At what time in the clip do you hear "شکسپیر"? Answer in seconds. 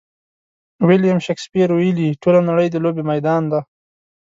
1.27-1.69